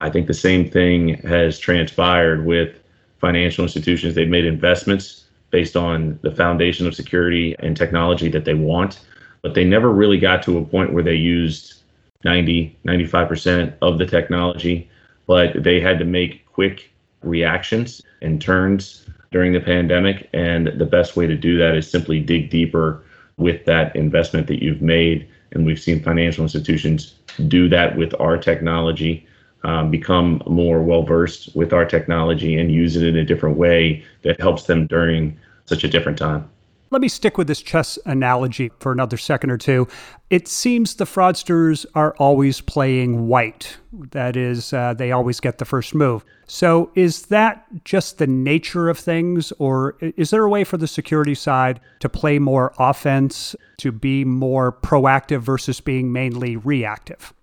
I 0.00 0.10
think 0.10 0.26
the 0.26 0.34
same 0.34 0.68
thing 0.70 1.14
has 1.22 1.58
transpired 1.58 2.44
with 2.44 2.80
financial 3.20 3.64
institutions. 3.64 4.14
They've 4.14 4.28
made 4.28 4.44
investments 4.44 5.24
based 5.50 5.76
on 5.76 6.18
the 6.22 6.30
foundation 6.30 6.86
of 6.86 6.94
security 6.94 7.56
and 7.58 7.76
technology 7.76 8.28
that 8.28 8.44
they 8.44 8.54
want, 8.54 9.00
but 9.42 9.54
they 9.54 9.64
never 9.64 9.90
really 9.90 10.18
got 10.18 10.42
to 10.44 10.58
a 10.58 10.64
point 10.64 10.92
where 10.92 11.02
they 11.02 11.14
used 11.14 11.82
90, 12.24 12.76
95% 12.84 13.72
of 13.80 13.98
the 13.98 14.06
technology, 14.06 14.90
but 15.26 15.62
they 15.62 15.80
had 15.80 15.98
to 15.98 16.04
make 16.04 16.46
quick 16.46 16.90
reactions 17.22 18.02
and 18.22 18.40
turns 18.40 19.07
during 19.30 19.52
the 19.52 19.60
pandemic. 19.60 20.28
And 20.32 20.68
the 20.68 20.86
best 20.86 21.16
way 21.16 21.26
to 21.26 21.36
do 21.36 21.58
that 21.58 21.74
is 21.74 21.90
simply 21.90 22.20
dig 22.20 22.50
deeper 22.50 23.02
with 23.36 23.64
that 23.66 23.94
investment 23.94 24.46
that 24.48 24.62
you've 24.62 24.82
made. 24.82 25.28
And 25.52 25.64
we've 25.64 25.80
seen 25.80 26.02
financial 26.02 26.42
institutions 26.42 27.14
do 27.46 27.68
that 27.68 27.96
with 27.96 28.14
our 28.20 28.36
technology, 28.36 29.26
um, 29.64 29.90
become 29.90 30.42
more 30.46 30.82
well 30.82 31.02
versed 31.02 31.54
with 31.54 31.72
our 31.72 31.84
technology 31.84 32.56
and 32.58 32.72
use 32.72 32.96
it 32.96 33.06
in 33.06 33.16
a 33.16 33.24
different 33.24 33.56
way 33.56 34.04
that 34.22 34.40
helps 34.40 34.64
them 34.64 34.86
during 34.86 35.38
such 35.66 35.84
a 35.84 35.88
different 35.88 36.18
time. 36.18 36.48
Let 36.90 37.02
me 37.02 37.08
stick 37.08 37.36
with 37.36 37.48
this 37.48 37.60
chess 37.60 37.98
analogy 38.06 38.70
for 38.80 38.92
another 38.92 39.18
second 39.18 39.50
or 39.50 39.58
two. 39.58 39.86
It 40.30 40.48
seems 40.48 40.94
the 40.94 41.04
fraudsters 41.04 41.84
are 41.94 42.14
always 42.18 42.62
playing 42.62 43.28
white. 43.28 43.76
That 44.12 44.36
is, 44.36 44.72
uh, 44.72 44.94
they 44.94 45.12
always 45.12 45.38
get 45.38 45.58
the 45.58 45.66
first 45.66 45.94
move. 45.94 46.24
So, 46.46 46.90
is 46.94 47.26
that 47.26 47.66
just 47.84 48.16
the 48.16 48.26
nature 48.26 48.88
of 48.88 48.98
things, 48.98 49.52
or 49.58 49.96
is 50.00 50.30
there 50.30 50.44
a 50.44 50.48
way 50.48 50.64
for 50.64 50.78
the 50.78 50.86
security 50.86 51.34
side 51.34 51.78
to 52.00 52.08
play 52.08 52.38
more 52.38 52.72
offense, 52.78 53.54
to 53.78 53.92
be 53.92 54.24
more 54.24 54.72
proactive 54.72 55.40
versus 55.40 55.80
being 55.80 56.10
mainly 56.10 56.56
reactive? 56.56 57.34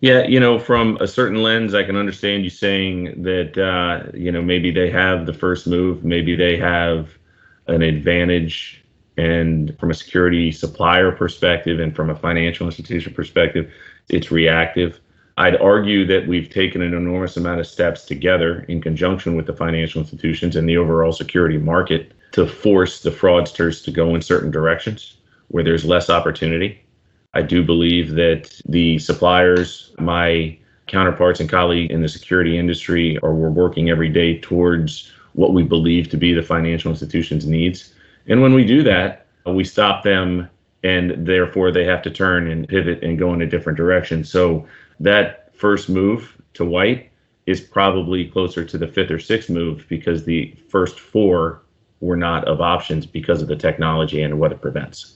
Yeah, 0.00 0.26
you 0.26 0.40
know, 0.40 0.58
from 0.58 0.96
a 1.00 1.06
certain 1.06 1.42
lens, 1.42 1.74
I 1.74 1.82
can 1.82 1.96
understand 1.96 2.44
you 2.44 2.50
saying 2.50 3.22
that, 3.22 3.58
uh, 3.58 4.10
you 4.14 4.32
know, 4.32 4.42
maybe 4.42 4.70
they 4.70 4.90
have 4.90 5.26
the 5.26 5.34
first 5.34 5.66
move, 5.66 6.04
maybe 6.04 6.34
they 6.36 6.56
have 6.56 7.10
an 7.66 7.82
advantage 7.82 8.83
and 9.16 9.76
from 9.78 9.90
a 9.90 9.94
security 9.94 10.50
supplier 10.50 11.12
perspective 11.12 11.80
and 11.80 11.94
from 11.94 12.10
a 12.10 12.16
financial 12.16 12.66
institution 12.66 13.14
perspective, 13.14 13.72
it's 14.08 14.30
reactive. 14.30 15.00
I'd 15.36 15.60
argue 15.60 16.06
that 16.06 16.26
we've 16.26 16.50
taken 16.50 16.82
an 16.82 16.94
enormous 16.94 17.36
amount 17.36 17.60
of 17.60 17.66
steps 17.66 18.04
together 18.04 18.60
in 18.68 18.80
conjunction 18.80 19.36
with 19.36 19.46
the 19.46 19.52
financial 19.52 20.00
institutions 20.00 20.56
and 20.56 20.68
the 20.68 20.76
overall 20.76 21.12
security 21.12 21.58
market 21.58 22.12
to 22.32 22.46
force 22.46 23.02
the 23.02 23.10
fraudsters 23.10 23.84
to 23.84 23.90
go 23.90 24.14
in 24.14 24.22
certain 24.22 24.50
directions 24.50 25.16
where 25.48 25.64
there's 25.64 25.84
less 25.84 26.10
opportunity. 26.10 26.80
I 27.34 27.42
do 27.42 27.64
believe 27.64 28.14
that 28.14 28.60
the 28.66 28.98
suppliers, 28.98 29.92
my 29.98 30.56
counterparts 30.86 31.40
and 31.40 31.48
colleagues 31.48 31.92
in 31.92 32.02
the 32.02 32.08
security 32.08 32.58
industry, 32.58 33.18
are 33.22 33.34
we're 33.34 33.50
working 33.50 33.90
every 33.90 34.08
day 34.08 34.38
towards 34.38 35.12
what 35.32 35.52
we 35.52 35.62
believe 35.62 36.08
to 36.10 36.16
be 36.16 36.32
the 36.32 36.42
financial 36.42 36.90
institutions' 36.90 37.46
needs 37.46 37.93
and 38.26 38.42
when 38.42 38.54
we 38.54 38.64
do 38.64 38.82
that, 38.82 39.26
we 39.46 39.64
stop 39.64 40.02
them 40.02 40.48
and 40.82 41.26
therefore 41.26 41.70
they 41.70 41.84
have 41.84 42.02
to 42.02 42.10
turn 42.10 42.50
and 42.50 42.68
pivot 42.68 43.02
and 43.02 43.18
go 43.18 43.32
in 43.32 43.42
a 43.42 43.46
different 43.46 43.76
direction. 43.76 44.22
So 44.24 44.66
that 45.00 45.54
first 45.56 45.88
move 45.88 46.36
to 46.54 46.64
white 46.64 47.10
is 47.46 47.60
probably 47.60 48.26
closer 48.26 48.64
to 48.64 48.78
the 48.78 48.86
fifth 48.86 49.10
or 49.10 49.18
sixth 49.18 49.50
move 49.50 49.86
because 49.88 50.24
the 50.24 50.54
first 50.68 51.00
four 51.00 51.62
were 52.00 52.16
not 52.16 52.46
of 52.46 52.60
options 52.60 53.06
because 53.06 53.42
of 53.42 53.48
the 53.48 53.56
technology 53.56 54.22
and 54.22 54.38
what 54.38 54.52
it 54.52 54.60
prevents. 54.60 55.13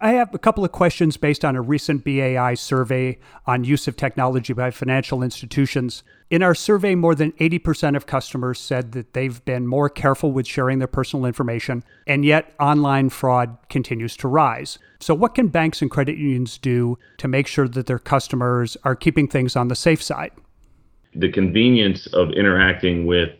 I 0.00 0.12
have 0.12 0.32
a 0.32 0.38
couple 0.38 0.64
of 0.64 0.70
questions 0.70 1.16
based 1.16 1.44
on 1.44 1.56
a 1.56 1.60
recent 1.60 2.04
BAI 2.04 2.54
survey 2.54 3.18
on 3.46 3.64
use 3.64 3.88
of 3.88 3.96
technology 3.96 4.52
by 4.52 4.70
financial 4.70 5.24
institutions. 5.24 6.04
In 6.30 6.40
our 6.40 6.54
survey, 6.54 6.94
more 6.94 7.16
than 7.16 7.32
80% 7.32 7.96
of 7.96 8.06
customers 8.06 8.60
said 8.60 8.92
that 8.92 9.12
they've 9.12 9.44
been 9.44 9.66
more 9.66 9.88
careful 9.88 10.30
with 10.30 10.46
sharing 10.46 10.78
their 10.78 10.86
personal 10.86 11.26
information, 11.26 11.82
and 12.06 12.24
yet 12.24 12.54
online 12.60 13.10
fraud 13.10 13.58
continues 13.70 14.16
to 14.18 14.28
rise. 14.28 14.78
So, 15.00 15.14
what 15.14 15.34
can 15.34 15.48
banks 15.48 15.82
and 15.82 15.90
credit 15.90 16.16
unions 16.16 16.58
do 16.58 16.96
to 17.16 17.26
make 17.26 17.48
sure 17.48 17.66
that 17.66 17.86
their 17.86 17.98
customers 17.98 18.76
are 18.84 18.94
keeping 18.94 19.26
things 19.26 19.56
on 19.56 19.66
the 19.66 19.74
safe 19.74 20.00
side? 20.00 20.30
The 21.16 21.32
convenience 21.32 22.06
of 22.08 22.30
interacting 22.30 23.04
with 23.06 23.30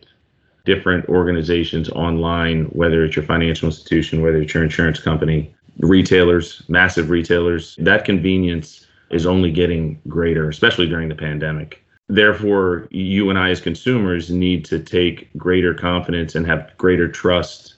different 0.65 1.07
organizations 1.07 1.89
online, 1.91 2.65
whether 2.65 3.05
it's 3.05 3.15
your 3.15 3.23
financial 3.25 3.67
institution, 3.69 4.21
whether 4.21 4.41
it's 4.41 4.53
your 4.53 4.63
insurance 4.63 4.99
company, 4.99 5.55
retailers, 5.79 6.63
massive 6.67 7.09
retailers. 7.09 7.75
That 7.77 8.05
convenience 8.05 8.85
is 9.09 9.25
only 9.25 9.51
getting 9.51 9.99
greater, 10.07 10.49
especially 10.49 10.87
during 10.87 11.09
the 11.09 11.15
pandemic. 11.15 11.83
Therefore, 12.07 12.87
you 12.89 13.29
and 13.29 13.37
I 13.37 13.49
as 13.49 13.61
consumers 13.61 14.29
need 14.29 14.65
to 14.65 14.79
take 14.79 15.29
greater 15.37 15.73
confidence 15.73 16.35
and 16.35 16.45
have 16.47 16.71
greater 16.77 17.07
trust 17.07 17.75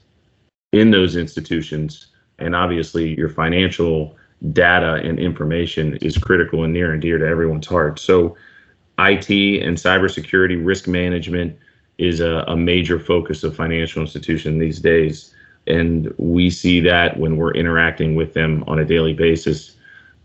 in 0.71 0.91
those 0.91 1.15
institutions. 1.15 2.07
And 2.39 2.55
obviously, 2.55 3.17
your 3.17 3.29
financial 3.29 4.17
data 4.53 4.95
and 5.03 5.19
information 5.19 5.97
is 5.97 6.17
critical 6.17 6.63
and 6.63 6.73
near 6.73 6.93
and 6.93 7.01
dear 7.01 7.17
to 7.17 7.27
everyone's 7.27 7.67
heart. 7.67 7.99
So, 7.99 8.35
IT 8.99 9.29
and 9.29 9.77
cybersecurity 9.77 10.63
risk 10.63 10.87
management 10.87 11.57
is 11.97 12.19
a, 12.19 12.43
a 12.47 12.55
major 12.55 12.99
focus 12.99 13.43
of 13.43 13.55
financial 13.55 14.01
institutions 14.01 14.59
these 14.59 14.79
days. 14.79 15.33
And 15.67 16.13
we 16.17 16.49
see 16.49 16.79
that 16.81 17.17
when 17.17 17.37
we're 17.37 17.53
interacting 17.53 18.15
with 18.15 18.33
them 18.33 18.63
on 18.67 18.79
a 18.79 18.85
daily 18.85 19.13
basis. 19.13 19.75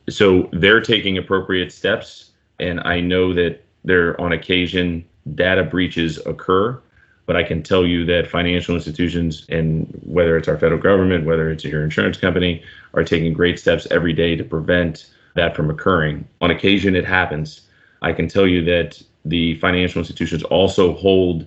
So 0.08 0.48
they're 0.52 0.80
taking 0.80 1.18
appropriate 1.18 1.72
steps. 1.72 2.30
And 2.58 2.80
I 2.80 3.00
know 3.00 3.34
that 3.34 3.64
there, 3.84 4.18
on 4.20 4.32
occasion, 4.32 5.04
data 5.34 5.62
breaches 5.62 6.18
occur. 6.26 6.80
But 7.26 7.36
I 7.36 7.42
can 7.42 7.62
tell 7.62 7.84
you 7.84 8.04
that 8.04 8.28
financial 8.28 8.76
institutions, 8.76 9.46
and 9.48 9.92
whether 10.04 10.36
it's 10.36 10.46
our 10.46 10.56
federal 10.56 10.80
government, 10.80 11.26
whether 11.26 11.50
it's 11.50 11.64
your 11.64 11.82
insurance 11.82 12.16
company, 12.16 12.62
are 12.94 13.02
taking 13.02 13.32
great 13.32 13.58
steps 13.58 13.86
every 13.90 14.12
day 14.12 14.36
to 14.36 14.44
prevent 14.44 15.10
that 15.34 15.56
from 15.56 15.68
occurring. 15.68 16.26
On 16.40 16.52
occasion, 16.52 16.94
it 16.94 17.04
happens. 17.04 17.62
I 18.00 18.12
can 18.12 18.28
tell 18.28 18.46
you 18.46 18.64
that 18.66 19.02
the 19.24 19.58
financial 19.58 19.98
institutions 19.98 20.44
also 20.44 20.94
hold 20.94 21.46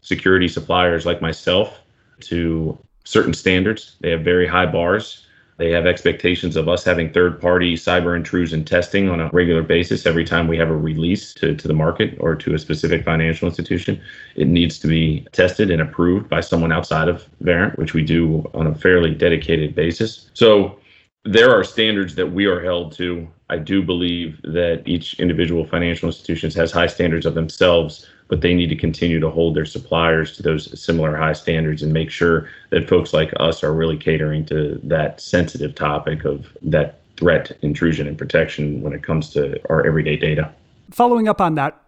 security 0.00 0.46
suppliers 0.46 1.04
like 1.04 1.20
myself 1.20 1.80
to 2.20 2.78
certain 3.10 3.34
standards. 3.34 3.96
They 4.00 4.10
have 4.10 4.22
very 4.22 4.46
high 4.46 4.66
bars. 4.66 5.26
They 5.58 5.70
have 5.72 5.84
expectations 5.84 6.56
of 6.56 6.70
us 6.70 6.84
having 6.84 7.12
third 7.12 7.38
party 7.38 7.74
cyber 7.74 8.16
intrusion 8.16 8.64
testing 8.64 9.10
on 9.10 9.20
a 9.20 9.28
regular 9.30 9.62
basis 9.62 10.06
every 10.06 10.24
time 10.24 10.48
we 10.48 10.56
have 10.56 10.70
a 10.70 10.76
release 10.76 11.34
to, 11.34 11.54
to 11.54 11.68
the 11.68 11.74
market 11.74 12.16
or 12.18 12.34
to 12.36 12.54
a 12.54 12.58
specific 12.58 13.04
financial 13.04 13.46
institution. 13.46 14.00
It 14.36 14.46
needs 14.46 14.78
to 14.78 14.86
be 14.86 15.26
tested 15.32 15.70
and 15.70 15.82
approved 15.82 16.30
by 16.30 16.40
someone 16.40 16.72
outside 16.72 17.08
of 17.08 17.28
Verint, 17.42 17.76
which 17.76 17.92
we 17.92 18.02
do 18.02 18.50
on 18.54 18.68
a 18.68 18.74
fairly 18.74 19.14
dedicated 19.14 19.74
basis. 19.74 20.30
So 20.32 20.78
there 21.26 21.50
are 21.50 21.62
standards 21.62 22.14
that 22.14 22.32
we 22.32 22.46
are 22.46 22.64
held 22.64 22.92
to. 22.92 23.28
I 23.50 23.58
do 23.58 23.82
believe 23.82 24.40
that 24.44 24.82
each 24.86 25.20
individual 25.20 25.66
financial 25.66 26.08
institutions 26.08 26.54
has 26.54 26.72
high 26.72 26.86
standards 26.86 27.26
of 27.26 27.34
themselves 27.34 28.08
but 28.30 28.40
they 28.40 28.54
need 28.54 28.68
to 28.68 28.76
continue 28.76 29.18
to 29.20 29.28
hold 29.28 29.56
their 29.56 29.66
suppliers 29.66 30.36
to 30.36 30.42
those 30.42 30.80
similar 30.80 31.16
high 31.16 31.32
standards 31.32 31.82
and 31.82 31.92
make 31.92 32.10
sure 32.10 32.48
that 32.70 32.88
folks 32.88 33.12
like 33.12 33.32
us 33.40 33.62
are 33.62 33.74
really 33.74 33.96
catering 33.96 34.46
to 34.46 34.80
that 34.84 35.20
sensitive 35.20 35.74
topic 35.74 36.24
of 36.24 36.46
that 36.62 37.00
threat, 37.16 37.52
intrusion, 37.60 38.06
and 38.06 38.16
protection 38.16 38.80
when 38.80 38.92
it 38.92 39.02
comes 39.02 39.30
to 39.30 39.60
our 39.68 39.84
everyday 39.84 40.16
data. 40.16 40.50
Following 40.92 41.28
up 41.28 41.40
on 41.40 41.56
that, 41.56 41.78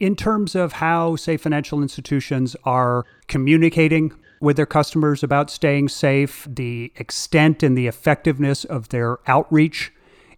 in 0.00 0.16
terms 0.16 0.56
of 0.56 0.72
how, 0.74 1.14
say, 1.14 1.36
financial 1.36 1.80
institutions 1.80 2.56
are 2.64 3.06
communicating 3.28 4.12
with 4.40 4.56
their 4.56 4.66
customers 4.66 5.22
about 5.22 5.50
staying 5.50 5.88
safe, 5.88 6.48
the 6.50 6.92
extent 6.96 7.62
and 7.62 7.78
the 7.78 7.86
effectiveness 7.86 8.64
of 8.64 8.88
their 8.88 9.18
outreach 9.28 9.92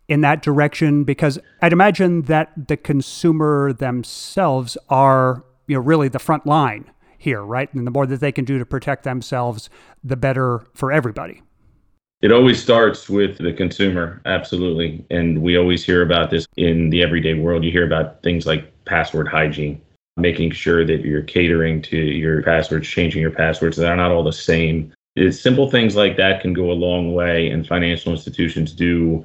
in 0.09 0.21
that 0.21 0.42
direction? 0.42 1.04
Because 1.04 1.38
I'd 1.62 1.73
imagine 1.73 2.23
that 2.23 2.68
the 2.68 2.76
consumer 2.76 3.73
themselves 3.73 4.76
are 4.90 5.42
you 5.66 5.75
know 5.76 5.80
really 5.80 6.09
the 6.09 6.18
front 6.18 6.47
line 6.47 6.90
here, 7.18 7.42
right? 7.42 7.73
And 7.75 7.87
the 7.87 7.90
more 7.90 8.06
that 8.06 8.21
they 8.21 8.33
can 8.33 8.44
do 8.44 8.59
to 8.59 8.66
protect 8.66 9.04
themselves, 9.04 9.71
the 10.02 10.16
better 10.16 10.61
for 10.75 10.92
everybody. 10.92 11.42
It 12.21 12.33
always 12.33 12.62
starts 12.62 13.09
with 13.09 13.38
the 13.38 13.52
consumer, 13.52 14.23
absolutely. 14.25 15.04
And 15.11 15.42
we 15.42 15.59
always 15.59 15.85
hear 15.85 16.02
about 16.02 16.30
this 16.30 16.47
in 16.56 16.90
the 16.90 17.02
everyday 17.02 17.35
world. 17.35 17.64
You 17.64 17.71
hear 17.71 17.87
about 17.87 18.23
things 18.23 18.47
like 18.47 18.73
password 18.85 19.28
hygiene, 19.28 19.80
making 20.16 20.52
sure 20.52 20.87
that 20.87 21.02
you're 21.02 21.23
catering 21.23 21.83
to 21.83 21.97
your 21.97 22.42
passwords, 22.42 22.88
changing 22.88 23.21
your 23.21 23.30
passwords. 23.30 23.76
They're 23.76 23.97
not 23.97 24.11
all 24.11 24.25
the 24.25 24.33
same. 24.33 24.92
It's 25.16 25.40
simple 25.40 25.71
things 25.71 25.97
like 25.97 26.16
that 26.16 26.40
can 26.40 26.54
go 26.54 26.71
a 26.71 26.73
long 26.73 27.14
way, 27.14 27.50
and 27.50 27.66
financial 27.66 28.12
institutions 28.12 28.73
do 28.73 29.25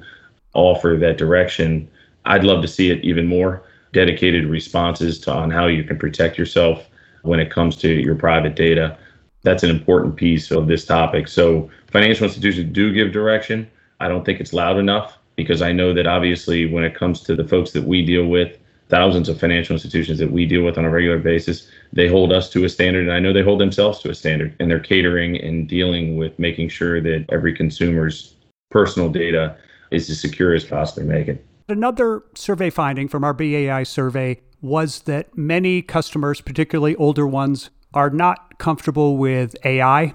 offer 0.54 0.96
that 1.00 1.16
direction. 1.16 1.88
I'd 2.26 2.44
love 2.44 2.60
to 2.62 2.68
see 2.68 2.90
it 2.90 3.02
even 3.02 3.26
more 3.26 3.62
dedicated 3.92 4.46
responses 4.46 5.18
to 5.20 5.32
on 5.32 5.50
how 5.50 5.66
you 5.66 5.84
can 5.84 5.98
protect 5.98 6.38
yourself 6.38 6.88
when 7.22 7.40
it 7.40 7.50
comes 7.50 7.76
to 7.76 7.88
your 7.88 8.14
private 8.14 8.54
data. 8.56 8.96
That's 9.42 9.62
an 9.62 9.70
important 9.70 10.16
piece 10.16 10.50
of 10.50 10.66
this 10.66 10.84
topic. 10.84 11.28
So 11.28 11.70
financial 11.90 12.26
institutions 12.26 12.72
do 12.72 12.92
give 12.92 13.12
direction. 13.12 13.70
I 14.00 14.08
don't 14.08 14.24
think 14.24 14.40
it's 14.40 14.52
loud 14.52 14.78
enough 14.78 15.18
because 15.36 15.62
I 15.62 15.72
know 15.72 15.94
that 15.94 16.06
obviously 16.06 16.66
when 16.66 16.84
it 16.84 16.94
comes 16.94 17.22
to 17.22 17.34
the 17.34 17.46
folks 17.46 17.72
that 17.72 17.84
we 17.84 18.04
deal 18.04 18.26
with, 18.26 18.58
thousands 18.88 19.28
of 19.28 19.38
financial 19.38 19.74
institutions 19.74 20.18
that 20.18 20.30
we 20.30 20.44
deal 20.44 20.64
with 20.64 20.76
on 20.76 20.84
a 20.84 20.90
regular 20.90 21.18
basis, 21.18 21.70
they 21.92 22.08
hold 22.08 22.32
us 22.32 22.50
to 22.50 22.64
a 22.64 22.68
standard 22.68 23.04
and 23.04 23.12
I 23.12 23.20
know 23.20 23.32
they 23.32 23.42
hold 23.42 23.60
themselves 23.60 24.00
to 24.00 24.10
a 24.10 24.14
standard 24.14 24.54
and 24.58 24.70
they're 24.70 24.80
catering 24.80 25.40
and 25.40 25.68
dealing 25.68 26.16
with 26.16 26.38
making 26.38 26.68
sure 26.68 27.00
that 27.00 27.24
every 27.30 27.54
consumer's 27.54 28.34
personal 28.70 29.08
data 29.08 29.56
is 29.90 30.10
as 30.10 30.20
secure 30.20 30.54
as 30.54 30.64
possible 30.64 31.02
they 31.02 31.08
make 31.08 31.28
it. 31.28 31.44
Another 31.70 32.24
survey 32.34 32.68
finding 32.68 33.06
from 33.06 33.22
our 33.22 33.32
BAI 33.32 33.84
survey 33.84 34.40
was 34.60 35.02
that 35.02 35.36
many 35.38 35.82
customers, 35.82 36.40
particularly 36.40 36.96
older 36.96 37.26
ones, 37.26 37.70
are 37.94 38.10
not 38.10 38.58
comfortable 38.58 39.16
with 39.16 39.54
AI, 39.64 40.14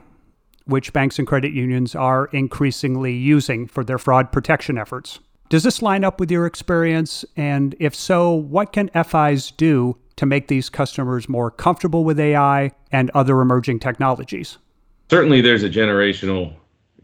which 0.66 0.92
banks 0.92 1.18
and 1.18 1.28
credit 1.28 1.54
unions 1.54 1.96
are 1.96 2.26
increasingly 2.34 3.14
using 3.14 3.68
for 3.68 3.86
their 3.86 3.98
fraud 3.98 4.32
protection 4.34 4.78
efforts. 4.78 5.20
Does 5.48 5.64
this 5.64 5.82
line 5.82 6.04
up 6.04 6.20
with 6.20 6.30
your 6.30 6.46
experience? 6.46 7.24
And 7.38 7.74
if 7.80 7.96
so, 7.96 8.34
what 8.34 8.74
can 8.74 8.90
FIs 8.90 9.52
do 9.52 9.98
to 10.18 10.26
make 10.26 10.50
these 10.50 10.70
customers 10.70 11.30
more 11.30 11.52
comfortable 11.52 12.04
with 12.04 12.20
AI 12.20 12.72
and 12.92 13.10
other 13.12 13.40
emerging 13.40 13.80
technologies? 13.80 14.58
Certainly, 15.10 15.42
there's 15.42 15.64
a 15.64 15.70
generational 15.70 16.56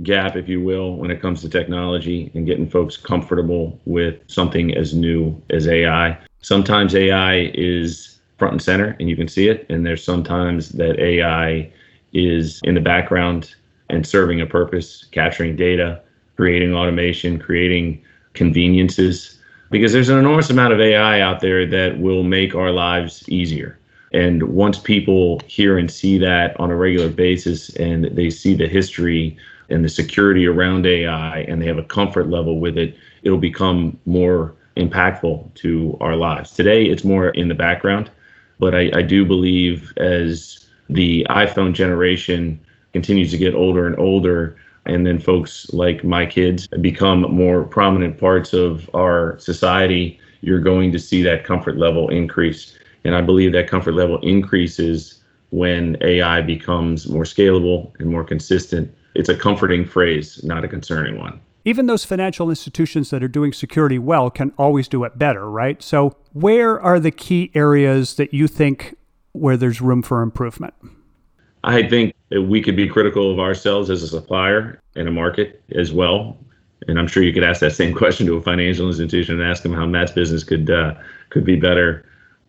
gap, 0.04 0.36
if 0.36 0.48
you 0.48 0.62
will, 0.62 0.96
when 0.96 1.12
it 1.12 1.22
comes 1.22 1.42
to 1.42 1.50
technology 1.50 2.32
and 2.34 2.46
getting 2.46 2.70
folks 2.70 2.98
comfortable 2.98 3.80
with 3.86 4.20
something 4.28 4.76
as 4.76 4.94
new 4.94 5.40
as 5.50 5.68
AI. 5.68 6.18
Sometimes 6.42 6.96
AI 6.96 7.52
is 7.54 8.20
front 8.38 8.54
and 8.54 8.62
center 8.62 8.96
and 9.00 9.10
you 9.10 9.16
can 9.16 9.28
see 9.28 9.48
it. 9.48 9.66
And 9.70 9.86
there's 9.86 10.04
sometimes 10.04 10.70
that 10.70 11.00
AI 11.00 11.72
is 12.14 12.60
in 12.64 12.76
the 12.76 12.82
background 12.82 13.56
and 13.90 14.06
serving 14.06 14.42
a 14.42 14.46
purpose, 14.46 15.06
capturing 15.12 15.56
data, 15.56 16.02
creating 16.36 16.74
automation, 16.74 17.38
creating 17.38 18.02
conveniences. 18.34 19.38
Because 19.70 19.94
there's 19.94 20.10
an 20.10 20.18
enormous 20.18 20.50
amount 20.50 20.74
of 20.74 20.82
AI 20.82 21.22
out 21.22 21.40
there 21.40 21.66
that 21.66 22.00
will 22.00 22.24
make 22.24 22.56
our 22.56 22.72
lives 22.72 23.24
easier. 23.30 23.78
And 24.14 24.44
once 24.44 24.78
people 24.78 25.40
hear 25.48 25.78
and 25.78 25.90
see 25.90 26.18
that 26.18 26.60
on 26.60 26.70
a 26.72 26.76
regular 26.76 27.10
basis 27.10 27.70
and 27.76 28.06
they 28.06 28.30
see 28.30 28.54
the 28.54 28.68
history 28.68 29.38
and 29.70 29.84
the 29.84 29.90
security 29.90 30.48
around 30.48 30.86
AI 30.86 31.40
and 31.42 31.62
they 31.62 31.66
have 31.66 31.78
a 31.78 31.84
comfort 31.84 32.30
level 32.30 32.60
with 32.60 32.78
it, 32.78 32.96
it'll 33.24 33.38
become 33.38 33.98
more 34.06 34.54
impactful 34.78 35.54
to 35.56 35.98
our 36.02 36.16
lives. 36.16 36.52
Today, 36.52 36.86
it's 36.86 37.04
more 37.04 37.30
in 37.30 37.48
the 37.48 37.56
background, 37.56 38.10
but 38.60 38.74
I, 38.74 38.92
I 38.94 39.02
do 39.02 39.26
believe 39.26 39.94
as 39.98 40.66
the 40.90 41.26
iPhone 41.30 41.74
generation 41.74 42.60
continues 42.94 43.32
to 43.32 43.38
get 43.38 43.56
older 43.56 43.88
and 43.88 43.98
older, 43.98 44.58
and 44.86 45.06
then 45.06 45.20
folks 45.20 45.72
like 45.74 46.04
my 46.04 46.26
kids 46.26 46.68
become 46.82 47.22
more 47.22 47.64
prominent 47.64 48.18
parts 48.18 48.54
of 48.54 48.90
our 48.94 49.38
society, 49.40 50.20
you're 50.42 50.60
going 50.60 50.92
to 50.92 51.00
see 51.00 51.22
that 51.22 51.46
comfort 51.46 51.78
level 51.78 52.10
increase. 52.10 52.78
And 53.04 53.16
I 53.16 53.22
believe 53.22 53.54
that 53.54 53.70
comfort 53.70 53.94
level 53.94 54.20
increases 54.20 55.22
when 55.52 55.98
AI 56.02 56.42
becomes 56.42 57.08
more 57.08 57.24
scalable 57.24 57.92
and 58.00 58.10
more 58.10 58.24
consistent 58.24 58.94
it's 59.16 59.30
a 59.30 59.36
comforting 59.36 59.86
phrase, 59.86 60.44
not 60.44 60.64
a 60.64 60.68
concerning 60.68 61.18
one. 61.18 61.40
Even 61.64 61.86
those 61.86 62.04
financial 62.04 62.50
institutions 62.50 63.12
that 63.12 63.22
are 63.22 63.28
doing 63.28 63.54
security 63.54 64.00
well 64.00 64.32
can 64.32 64.52
always 64.58 64.88
do 64.88 65.04
it 65.04 65.18
better, 65.18 65.50
right? 65.50 65.82
So, 65.84 66.16
where 66.34 66.80
are 66.82 67.00
the 67.00 67.12
key 67.12 67.52
areas 67.54 68.16
that 68.16 68.34
you 68.34 68.48
think 68.48 68.96
where 69.34 69.58
there's 69.58 69.80
room 69.80 70.02
for 70.02 70.24
improvement? 70.24 70.74
I 71.64 71.88
think 71.88 72.16
that 72.30 72.44
we 72.44 72.62
could 72.62 72.76
be 72.76 72.88
critical 72.88 73.32
of 73.32 73.40
ourselves 73.40 73.90
as 73.90 74.02
a 74.02 74.08
supplier 74.08 74.82
in 74.96 75.08
a 75.08 75.12
market 75.12 75.62
as 75.76 75.92
well. 75.92 76.38
And 76.88 76.98
I'm 76.98 77.08
sure 77.08 77.22
you 77.22 77.34
could 77.34 77.44
ask 77.44 77.60
that 77.60 77.74
same 77.74 77.94
question 78.02 78.26
to 78.28 78.36
a 78.38 78.42
financial 78.42 78.88
institution 78.88 79.40
and 79.40 79.50
ask 79.50 79.62
them 79.62 79.74
how 79.74 79.86
Matt's 79.86 80.12
business 80.12 80.44
could 80.44 80.72
uh, 80.72 80.96
could 81.30 81.46
be 81.46 81.56
better. 81.56 82.06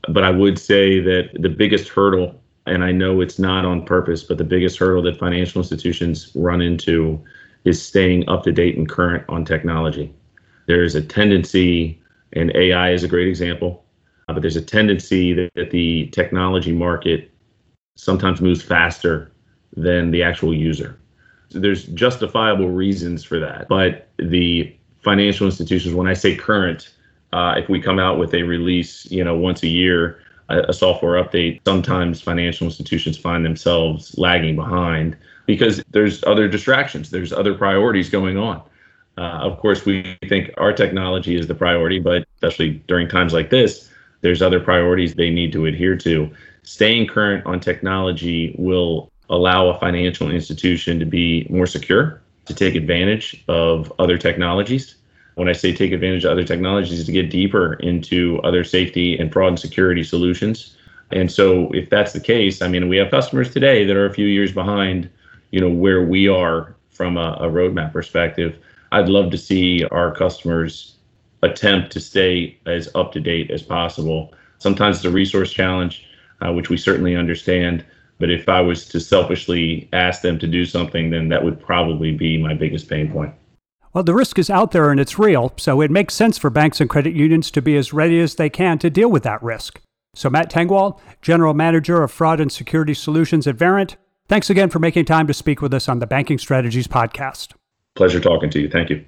But 0.09 0.25
I 0.25 0.31
would 0.31 0.59
say 0.59 1.01
that 1.01 1.31
the 1.35 1.51
biggest 1.51 1.89
hurdle 1.89 2.42
and 2.67 2.85
I 2.85 2.93
know 2.93 3.21
it's 3.21 3.39
not 3.39 3.65
on 3.65 3.85
purpose, 3.85 4.23
but 4.23 4.39
the 4.39 4.45
biggest 4.45 4.79
hurdle 4.79 5.03
that 5.03 5.19
financial 5.19 5.61
institutions 5.61 6.31
run 6.35 6.61
into 6.61 7.23
is 7.65 7.85
staying 7.85 8.29
up 8.29 8.45
to 8.45 8.53
date 8.53 8.77
and 8.77 8.89
current 8.89 9.25
on 9.29 9.45
technology. 9.45 10.15
There's 10.67 10.95
a 10.95 11.03
tendency, 11.03 12.01
and 12.33 12.55
AI 12.55 12.93
is 12.93 13.05
a 13.05 13.09
great 13.09 13.29
example, 13.29 13.85
uh, 14.29 14.33
but 14.33 14.43
there's 14.43 14.57
a 14.57 14.63
tendency 14.63 15.33
that, 15.33 15.51
that 15.55 15.71
the 15.71 16.07
technology 16.09 16.73
market 16.73 17.31
sometimes 17.97 18.41
moves 18.41 18.63
faster 18.63 19.31
than 19.77 20.11
the 20.11 20.23
actual 20.23 20.55
user. 20.55 20.99
There's 21.51 21.85
justifiable 21.89 22.71
reasons 22.71 23.25
for 23.25 23.39
that. 23.41 23.69
But 23.69 24.09
the 24.19 24.75
financial 25.03 25.47
institutions, 25.47 25.95
when 25.95 26.07
I 26.07 26.15
say 26.15 26.37
current, 26.37 26.95
uh, 27.33 27.55
if 27.57 27.69
we 27.69 27.81
come 27.81 27.99
out 27.99 28.19
with 28.19 28.35
a 28.35 28.43
release, 28.43 29.11
you 29.11 29.25
know, 29.25 29.37
once 29.37 29.63
a 29.63 29.69
year, 29.69 30.22
a, 30.49 30.73
software 30.73 31.23
update, 31.23 31.61
sometimes 31.65 32.21
financial 32.21 32.67
institutions 32.67 33.17
find 33.17 33.45
themselves 33.45 34.17
lagging 34.19 34.57
behind 34.57 35.17
because 35.47 35.83
there's 35.91 36.23
other 36.25 36.49
distractions, 36.49 37.11
there's 37.11 37.33
other 37.33 37.55
priorities 37.55 38.11
going 38.11 38.37
on. 38.37 38.63
Uh, 39.19 39.39
of 39.43 39.59
course, 39.59 39.85
we 39.85 40.17
think 40.29 40.51
our 40.57 40.73
technology 40.73 41.37
is 41.37 41.47
the 41.47 41.55
priority, 41.55 41.99
but 41.99 42.27
especially 42.37 42.83
during 42.87 43.09
times 43.09 43.33
like 43.33 43.51
this, 43.51 43.91
there's 44.23 44.41
other 44.41 44.61
priorities 44.61 45.15
they 45.15 45.31
need 45.31 45.53
to 45.53 45.67
adhere 45.67 45.97
to. 45.97 46.31
Staying 46.63 47.09
current 47.09 47.45
on 47.45 47.61
technology 47.61 48.55
will 48.59 49.11
allow 49.29 49.69
a 49.69 49.79
financial 49.79 50.31
institution 50.31 50.99
to 50.99 51.05
be 51.05 51.47
more 51.51 51.67
secure, 51.67 52.23
to 52.47 52.55
take 52.55 52.75
advantage 52.75 53.45
of 53.49 53.93
other 53.99 54.17
technologies. 54.17 54.97
When 55.35 55.49
I 55.49 55.53
say 55.53 55.73
take 55.73 55.93
advantage 55.93 56.25
of 56.25 56.33
other 56.33 56.45
technologies, 56.45 57.05
to 57.05 57.13
get 57.13 57.31
deeper 57.31 57.75
into 57.75 58.39
other 58.45 58.65
safety 58.65 59.19
and 59.19 59.33
fraud 59.33 59.49
and 59.49 59.59
security 59.59 60.05
solutions. 60.05 60.77
And 61.11 61.31
so, 61.31 61.71
if 61.73 61.91
that's 61.91 62.13
the 62.13 62.21
case, 62.21 62.63
I 62.63 62.69
mean, 62.69 62.89
we 62.89 62.97
have 62.99 63.11
customers 63.11 63.51
today 63.51 63.85
that 63.85 63.97
are 63.97 64.07
a 64.07 64.15
few 64.15 64.27
years 64.27 64.53
behind, 64.53 65.11
you 65.51 65.61
know, 65.61 65.71
where 65.71 66.03
we 66.05 66.29
are 66.29 66.75
from 66.91 67.17
a, 67.17 67.33
a 67.41 67.49
roadmap 67.49 67.93
perspective. 67.93 68.59
I'd 68.93 69.09
love 69.09 69.31
to 69.31 69.39
see 69.39 69.85
our 69.91 70.15
customers 70.15 70.97
attempt 71.43 71.93
to 71.93 72.01
stay 72.01 72.59
as 72.67 72.89
up 72.95 73.13
to 73.13 73.21
date 73.21 73.51
as 73.51 73.63
possible. 73.63 74.35
Sometimes 74.59 74.97
it's 74.97 75.05
a 75.05 75.11
resource 75.11 75.53
challenge, 75.53 76.07
uh, 76.41 76.53
which 76.53 76.71
we 76.71 76.77
certainly 76.77 77.17
understand. 77.17 77.85
But 78.19 78.31
if 78.31 78.49
I 78.49 78.61
was 78.61 78.87
to 78.89 79.01
selfishly 79.01 79.89
ask 79.93 80.23
them 80.23 80.39
to 80.39 80.47
do 80.47 80.65
something, 80.65 81.11
then 81.11 81.29
that 81.31 81.43
would 81.43 81.61
probably 81.61 82.13
be 82.13 82.39
my 82.39 82.55
biggest 82.55 82.89
pain 82.89 83.11
point. 83.11 83.35
Well, 83.95 84.05
the 84.05 84.15
risk 84.15 84.39
is 84.39 84.49
out 84.49 84.71
there 84.71 84.91
and 84.91 84.99
it's 84.99 85.19
real, 85.19 85.53
so 85.59 85.83
it 85.83 85.91
makes 85.91 86.15
sense 86.15 86.39
for 86.39 86.49
banks 86.49 86.81
and 86.81 86.89
credit 86.89 87.13
unions 87.13 87.51
to 87.51 87.61
be 87.61 87.77
as 87.77 87.93
ready 87.93 88.21
as 88.21 88.37
they 88.37 88.49
can 88.49 88.79
to 88.79 88.89
deal 88.89 89.11
with 89.11 89.23
that 89.25 89.43
risk. 89.43 89.83
So, 90.15 90.31
Matt 90.31 90.51
Tengwall, 90.51 90.99
General 91.21 91.53
Manager 91.53 92.03
of 92.03 92.11
Fraud 92.11 92.41
and 92.41 92.51
Security 92.51 92.95
Solutions 92.95 93.47
at 93.47 93.57
Verint, 93.57 93.97
thanks 94.29 94.49
again 94.49 94.71
for 94.71 94.79
making 94.79 95.05
time 95.05 95.27
to 95.27 95.35
speak 95.35 95.61
with 95.61 95.75
us 95.75 95.89
on 95.89 95.99
the 95.99 96.07
Banking 96.07 96.39
Strategies 96.39 96.87
podcast. 96.87 97.53
Pleasure 97.95 98.21
talking 98.21 98.49
to 98.51 98.61
you. 98.61 98.71
Thank 98.71 98.89
you. 98.89 99.05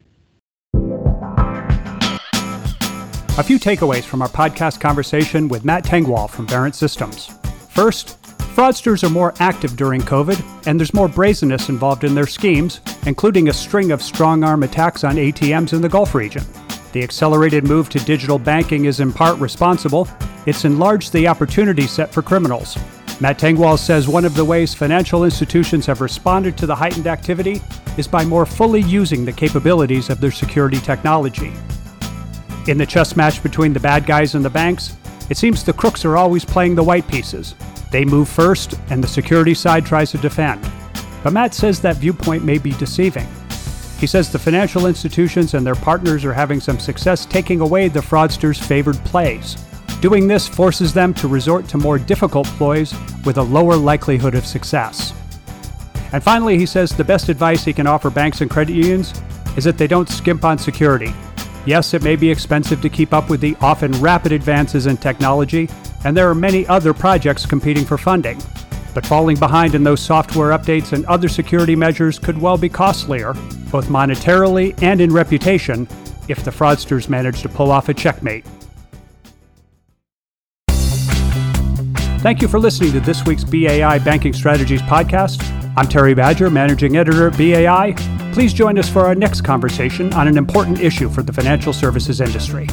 A 3.36 3.42
few 3.42 3.58
takeaways 3.58 4.04
from 4.04 4.22
our 4.22 4.28
podcast 4.28 4.80
conversation 4.80 5.48
with 5.48 5.64
Matt 5.64 5.84
Tengwall 5.84 6.28
from 6.28 6.46
Verint 6.46 6.74
Systems. 6.74 7.30
First, 7.70 8.24
fraudsters 8.54 9.04
are 9.04 9.11
more 9.11 9.34
active 9.40 9.76
during 9.76 10.00
COVID, 10.00 10.66
and 10.66 10.78
there's 10.78 10.94
more 10.94 11.08
brazenness 11.08 11.68
involved 11.68 12.04
in 12.04 12.14
their 12.14 12.26
schemes, 12.26 12.80
including 13.06 13.49
a 13.49 13.52
string 13.52 13.92
of 13.92 14.02
strong 14.02 14.44
arm 14.44 14.62
attacks 14.62 15.04
on 15.04 15.16
ATMs 15.16 15.73
in 15.73 15.82
the 15.82 15.88
Gulf 15.88 16.14
region. 16.14 16.44
The 16.92 17.02
accelerated 17.02 17.64
move 17.64 17.88
to 17.90 17.99
digital 17.99 18.38
banking 18.38 18.84
is 18.84 19.00
in 19.00 19.12
part 19.12 19.38
responsible. 19.38 20.08
It's 20.46 20.64
enlarged 20.64 21.12
the 21.12 21.26
opportunity 21.26 21.87
set 21.87 22.12
for 22.12 22.23
criminals, 22.23 22.76
Matt 23.20 23.38
Tengwall 23.38 23.78
says 23.78 24.08
one 24.08 24.25
of 24.25 24.34
the 24.34 24.44
ways 24.44 24.75
financial 24.75 25.25
institutions 25.25 25.87
have 25.87 26.00
responded 26.00 26.58
to 26.58 26.66
the 26.66 26.75
heightened 26.75 27.06
activity 27.06 27.62
is 27.96 28.08
by 28.08 28.25
more 28.25 28.44
fully 28.44 28.82
using 28.82 29.25
the 29.25 29.32
capabilities 29.32 30.11
of 30.11 30.20
their 30.20 30.32
security 30.32 30.78
technology. 30.78 31.52
In 32.66 32.76
the 32.76 32.87
chess 32.87 33.14
match 33.14 33.40
between 33.42 33.73
the 33.73 33.78
bad 33.78 34.04
guys 34.04 34.34
and 34.34 34.44
the 34.44 34.50
banks, 34.50 34.96
it 35.30 35.37
seems 35.37 35.62
the 35.62 35.73
crooks 35.73 36.04
are 36.04 36.16
always 36.16 36.44
playing 36.44 36.75
the 36.75 36.82
white 36.82 37.06
pieces. 37.06 37.54
They 37.94 38.04
move 38.04 38.28
first, 38.28 38.74
and 38.90 39.04
the 39.04 39.06
security 39.06 39.54
side 39.54 39.86
tries 39.86 40.10
to 40.10 40.18
defend. 40.18 40.60
But 41.22 41.32
Matt 41.32 41.54
says 41.54 41.80
that 41.82 41.98
viewpoint 41.98 42.44
may 42.44 42.58
be 42.58 42.72
deceiving. 42.72 43.28
He 44.00 44.08
says 44.08 44.32
the 44.32 44.38
financial 44.40 44.86
institutions 44.86 45.54
and 45.54 45.64
their 45.64 45.76
partners 45.76 46.24
are 46.24 46.32
having 46.32 46.58
some 46.58 46.80
success 46.80 47.24
taking 47.24 47.60
away 47.60 47.86
the 47.86 48.00
fraudsters' 48.00 48.60
favored 48.60 48.96
plays. 49.04 49.54
Doing 50.00 50.26
this 50.26 50.49
forces 50.49 50.92
them 50.92 51.14
to 51.14 51.28
resort 51.28 51.69
to 51.69 51.78
more 51.78 52.00
difficult 52.00 52.49
ploys 52.58 52.92
with 53.25 53.38
a 53.38 53.42
lower 53.42 53.76
likelihood 53.76 54.34
of 54.34 54.45
success. 54.45 55.12
And 56.12 56.21
finally, 56.21 56.58
he 56.58 56.66
says 56.66 56.90
the 56.90 57.04
best 57.04 57.28
advice 57.28 57.64
he 57.64 57.73
can 57.73 57.86
offer 57.86 58.10
banks 58.10 58.40
and 58.40 58.50
credit 58.50 58.75
unions 58.75 59.14
is 59.56 59.62
that 59.62 59.78
they 59.78 59.86
don't 59.86 60.08
skimp 60.08 60.45
on 60.45 60.58
security. 60.58 61.14
Yes, 61.64 61.95
it 61.95 62.02
may 62.02 62.16
be 62.16 62.28
expensive 62.28 62.82
to 62.82 62.88
keep 62.88 63.12
up 63.12 63.30
with 63.30 63.40
the 63.40 63.56
often 63.60 63.92
rapid 64.00 64.32
advances 64.32 64.86
in 64.86 64.97
technology, 64.97 65.69
and 66.04 66.17
there 66.17 66.28
are 66.28 66.34
many 66.34 66.67
other 66.67 66.95
projects 66.95 67.47
competing 67.47 67.84
for 67.84 67.99
funding. 67.99 68.40
But 68.95 69.04
falling 69.04 69.36
behind 69.36 69.75
in 69.75 69.82
those 69.82 70.00
software 70.00 70.56
updates 70.56 70.93
and 70.93 71.04
other 71.06 71.28
security 71.28 71.75
measures 71.75 72.19
could 72.19 72.40
well 72.40 72.56
be 72.56 72.69
costlier, 72.69 73.32
both 73.73 73.86
monetarily 73.86 74.80
and 74.82 75.00
in 75.00 75.12
reputation, 75.12 75.88
if 76.28 76.45
the 76.45 76.50
fraudsters 76.50 77.08
manage 77.08 77.43
to 77.43 77.49
pull 77.49 77.71
off 77.71 77.88
a 77.88 77.95
checkmate. 77.95 78.47
Thank 82.25 82.40
you 82.40 82.49
for 82.49 82.58
listening 82.58 82.93
to 82.93 83.00
this 83.00 83.25
week's 83.26 83.45
BAI 83.45 83.99
Banking 83.99 84.32
Strategies 84.32 84.80
podcast. 84.82 85.43
I'm 85.76 85.86
Terry 85.86 86.14
Badger, 86.14 86.49
Managing 86.49 86.97
Editor 86.97 87.28
at 87.28 87.36
BAI. 87.36 87.95
Please 88.32 88.54
join 88.54 88.78
us 88.78 88.88
for 88.88 89.00
our 89.00 89.14
next 89.14 89.43
conversation 89.43 90.12
on 90.14 90.28
an 90.28 90.38
important 90.38 90.80
issue 90.80 91.10
for 91.10 91.23
the 91.23 91.32
financial 91.32 91.73
services 91.73 92.21
industry. 92.21 92.67